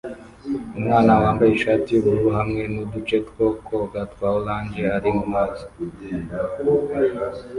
[0.77, 5.65] Umwana wambaye ishati yubururu hamwe nuduce two koga twa orange ari mumazi